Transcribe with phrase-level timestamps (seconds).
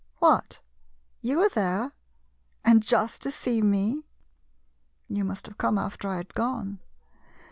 [0.17, 0.61] What—
[1.21, 1.91] you were there,
[2.65, 4.07] and just to see me?
[5.07, 6.79] You must have come after I had gone.